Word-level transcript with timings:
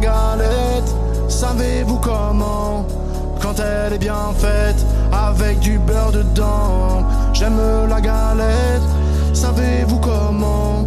J'aime 0.00 0.12
la 0.12 0.36
galette, 0.36 0.94
savez-vous 1.28 1.98
comment? 1.98 2.86
Quand 3.40 3.54
elle 3.58 3.92
est 3.92 3.98
bien 3.98 4.32
faite, 4.38 4.86
avec 5.12 5.58
du 5.60 5.78
beurre 5.78 6.12
dedans. 6.12 7.04
J'aime 7.34 7.58
la 7.88 8.00
galette, 8.00 8.82
savez-vous 9.34 9.98
comment? 9.98 10.86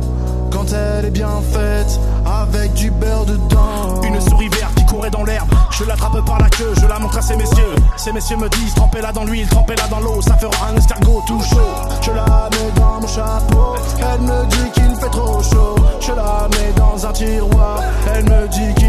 Quand 0.52 0.66
elle 0.71 1.05
est 1.05 1.12
bien 1.12 1.41
faite, 1.52 1.99
avec 2.26 2.73
du 2.73 2.89
beurre 2.91 3.26
dedans. 3.26 4.02
Une 4.04 4.20
souris 4.21 4.49
verte 4.49 4.73
qui 4.76 4.85
courait 4.85 5.12
dans 5.12 5.23
l'herbe. 5.23 5.49
Je 5.71 5.84
l'attrape 5.84 6.23
par 6.26 6.40
la 6.40 6.49
queue, 6.49 6.73
je 6.80 6.88
la 6.88 6.99
montre 6.99 7.18
à 7.18 7.21
ces 7.21 7.35
messieurs. 7.35 7.76
Ces 7.98 8.12
messieurs 8.12 8.38
me 8.38 8.49
disent 8.49 8.73
trempez-la 8.76 9.12
dans 9.12 9.26
l'huile, 9.26 9.48
trempez-la 9.48 9.88
dans 9.90 9.99
l'eau, 9.99 10.21
ça 10.21 10.35
fera 10.38 10.70
un 10.71 10.76
escargot 10.76 11.21
tout 11.27 11.41
chaud. 11.41 11.57
Je 12.02 12.12
la 12.12 12.49
mets 12.52 12.71
dans 12.80 13.02
mon 13.02 13.07
chapeau, 13.07 13.76
elle 13.99 14.21
me 14.21 14.45
dit 14.45 14.71
qu'il 14.73 14.95
fait 14.95 15.09
trop 15.09 15.41
chaud. 15.43 15.76
Je 15.99 16.12
la 16.12 16.48
mets 16.52 16.73
dans 16.76 17.05
un 17.05 17.12
tiroir, 17.12 17.80
elle 18.13 18.26
me 18.26 18.48
dit 18.48 18.73
qu'il 18.76 18.82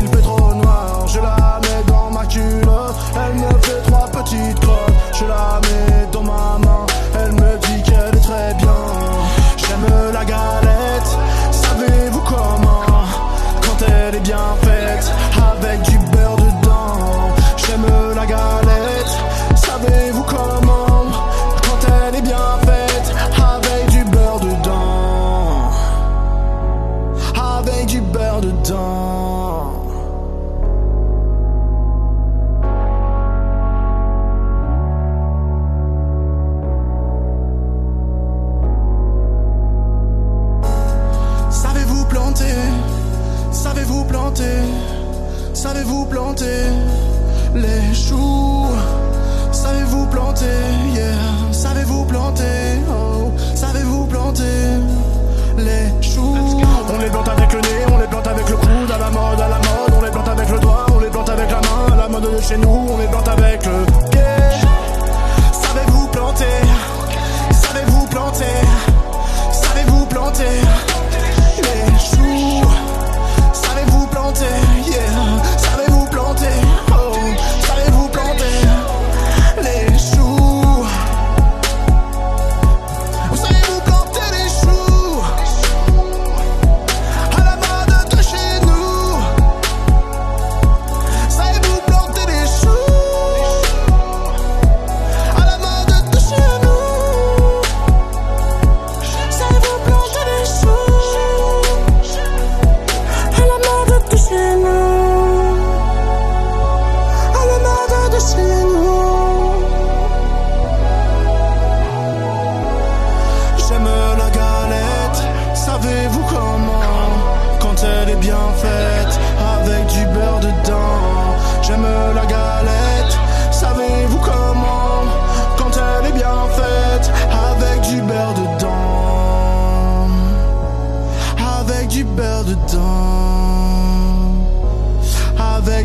Savez-vous 45.64 46.04
planter 46.04 46.60
les 47.54 47.94
choux? 47.94 48.66
Savez-vous 49.50 50.06
planter 50.08 50.44
Yeah. 50.94 51.52
Savez-vous 51.52 52.04
planter 52.04 52.44
Oh. 52.90 53.32
Savez-vous 53.54 54.04
planter 54.04 54.42
les 55.56 56.02
choux? 56.02 56.36
On 56.92 56.98
les 56.98 57.08
plante 57.08 57.28
avec 57.28 57.50
le 57.50 57.60
nez, 57.60 57.86
on 57.94 57.96
les 57.96 58.06
plante 58.08 58.26
avec 58.26 58.46
le 58.46 58.56
coude, 58.56 58.90
à 58.94 58.98
la 58.98 59.10
mode, 59.10 59.40
à 59.40 59.48
la 59.48 59.56
mode, 59.56 59.94
on 59.98 60.04
les 60.04 60.10
plante 60.10 60.28
avec 60.28 60.50
le 60.50 60.58
doigt, 60.58 60.86
on 60.94 60.98
les 60.98 61.08
plante 61.08 61.30
avec 61.30 61.50
la 61.50 61.60
main, 61.62 61.92
à 61.94 61.96
la 61.96 62.08
mode 62.08 62.36
de 62.36 62.42
chez 62.42 62.58
nous, 62.58 62.86
on 62.90 62.98
les 62.98 63.06
plante 63.06 63.28
avec 63.28 63.64
le 63.64 63.72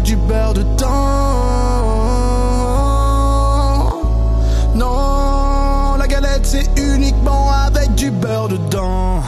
du 0.09 0.15
beurre 0.15 0.55
de 0.55 0.63
temps. 0.75 0.87
Non, 4.73 5.97
la 5.99 6.07
galette 6.07 6.47
c'est 6.47 6.67
uniquement 6.79 7.51
avec 7.51 7.93
du 7.93 8.09
beurre 8.09 8.47
dedans. 8.47 9.21